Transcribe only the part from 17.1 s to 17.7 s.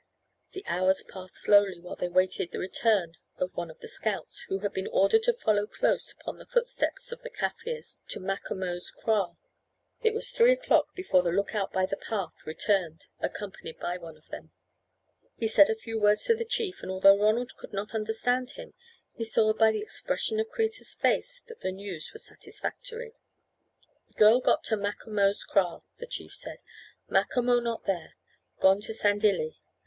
Ronald